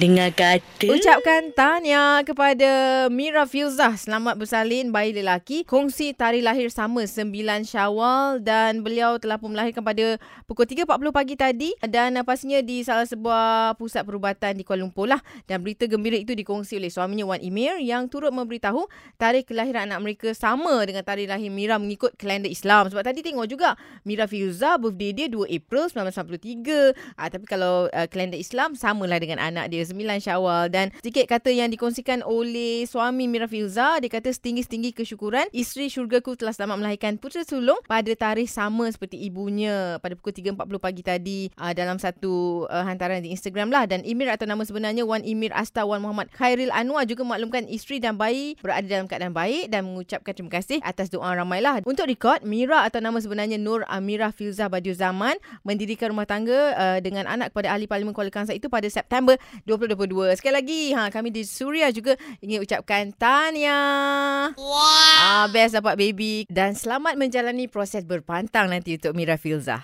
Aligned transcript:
Dengar 0.00 0.32
kata. 0.32 0.96
Ucapkan 0.96 1.52
tahniah 1.52 2.24
kepada 2.24 3.04
Mira 3.12 3.44
Filzah. 3.44 4.00
Selamat 4.00 4.40
bersalin 4.40 4.88
bayi 4.88 5.12
lelaki. 5.12 5.60
Kongsi 5.68 6.16
tarikh 6.16 6.40
lahir 6.40 6.72
sama 6.72 7.04
9 7.04 7.28
Syawal 7.68 8.40
dan 8.40 8.80
beliau 8.80 9.20
telah 9.20 9.36
pun 9.36 9.52
melahirkan 9.52 9.84
pada 9.84 10.16
pukul 10.48 10.64
3.40 10.64 10.88
pagi 11.12 11.36
tadi 11.36 11.70
dan 11.84 12.16
pastinya 12.24 12.64
di 12.64 12.80
salah 12.80 13.04
sebuah 13.04 13.76
pusat 13.76 14.08
perubatan 14.08 14.56
di 14.56 14.64
Kuala 14.64 14.88
Lumpur 14.88 15.04
lah. 15.04 15.20
Dan 15.44 15.60
berita 15.60 15.84
gembira 15.84 16.16
itu 16.16 16.32
dikongsi 16.32 16.80
oleh 16.80 16.88
suaminya 16.88 17.28
Wan 17.36 17.44
Emir 17.44 17.76
yang 17.84 18.08
turut 18.08 18.32
memberitahu 18.32 18.88
tarikh 19.20 19.52
kelahiran 19.52 19.84
anak 19.84 20.00
mereka 20.00 20.32
sama 20.32 20.80
dengan 20.88 21.04
tarikh 21.04 21.28
lahir 21.28 21.52
Mira 21.52 21.76
mengikut 21.76 22.16
kalender 22.16 22.48
Islam. 22.48 22.88
Sebab 22.88 23.04
tadi 23.04 23.20
tengok 23.20 23.44
juga 23.44 23.76
Mira 24.08 24.24
Filzah 24.24 24.80
birthday 24.80 25.12
dia 25.12 25.26
2 25.28 25.44
April 25.44 25.92
1993. 25.92 27.20
Ah, 27.20 27.28
tapi 27.28 27.44
kalau 27.44 27.92
uh, 27.92 28.08
kalender 28.08 28.40
Islam 28.40 28.72
samalah 28.72 29.20
dengan 29.20 29.36
anak 29.36 29.68
dia 29.68 29.89
9 29.90 30.22
Syawal. 30.22 30.70
Dan 30.70 30.94
sedikit 31.02 31.26
kata 31.26 31.50
yang 31.50 31.68
dikongsikan 31.74 32.22
oleh 32.22 32.86
suami 32.86 33.26
Mira 33.26 33.50
Filza 33.50 33.98
dia 33.98 34.06
kata 34.06 34.30
setinggi-tinggi 34.30 34.94
kesyukuran 34.94 35.50
isteri 35.50 35.90
syurgaku 35.90 36.38
telah 36.38 36.54
selamat 36.54 36.76
melahirkan 36.78 37.18
putera 37.18 37.42
sulung 37.42 37.82
pada 37.90 38.14
tarikh 38.14 38.46
sama 38.46 38.86
seperti 38.86 39.18
ibunya 39.18 39.98
pada 39.98 40.14
pukul 40.14 40.30
3.40 40.30 40.78
pagi 40.78 41.02
tadi 41.02 41.40
uh, 41.58 41.74
dalam 41.74 41.98
satu 41.98 42.64
uh, 42.70 42.84
hantaran 42.86 43.20
di 43.26 43.34
Instagram 43.34 43.74
lah. 43.74 43.90
Dan 43.90 44.06
Emir 44.06 44.30
atau 44.30 44.46
nama 44.46 44.62
sebenarnya 44.62 45.02
Wan 45.02 45.26
Emir 45.26 45.50
Asta 45.50 45.82
Wan 45.82 46.00
Muhammad 46.00 46.30
Khairil 46.30 46.70
Anwar 46.70 47.04
juga 47.10 47.26
maklumkan 47.26 47.66
isteri 47.66 47.98
dan 47.98 48.14
bayi 48.14 48.54
berada 48.62 48.86
dalam 48.86 49.10
keadaan 49.10 49.34
baik 49.34 49.72
dan 49.72 49.88
mengucapkan 49.88 50.32
terima 50.36 50.52
kasih 50.60 50.78
atas 50.86 51.10
doa 51.10 51.32
ramailah 51.34 51.82
untuk 51.82 52.06
rekod 52.06 52.42
Mira 52.46 52.84
atau 52.84 53.02
nama 53.02 53.16
sebenarnya 53.18 53.56
Nur 53.56 53.82
Amira 53.88 54.30
Filza 54.30 54.68
Badiu 54.70 54.94
Zaman 54.94 55.34
mendirikan 55.64 56.12
rumah 56.12 56.28
tangga 56.28 56.76
uh, 56.76 56.98
dengan 57.00 57.26
anak 57.26 57.50
kepada 57.54 57.72
ahli 57.72 57.88
parlimen 57.88 58.12
Kuala 58.12 58.30
Kangsar 58.30 58.54
itu 58.54 58.68
pada 58.70 58.86
September 58.86 59.34
2022. 59.80 60.36
Sekali 60.36 60.54
lagi, 60.54 60.80
ha, 60.92 61.08
kami 61.08 61.32
di 61.32 61.48
Suria 61.48 61.88
juga 61.88 62.20
ingin 62.44 62.60
ucapkan 62.60 63.08
tahniah. 63.16 64.52
Wow. 64.58 65.20
Ah, 65.24 65.46
best 65.48 65.76
dapat 65.76 65.96
baby. 65.96 66.44
Dan 66.52 66.76
selamat 66.76 67.16
menjalani 67.16 67.64
proses 67.70 68.04
berpantang 68.04 68.68
nanti 68.68 69.00
untuk 69.00 69.16
Mira 69.16 69.40
Filzah. 69.40 69.80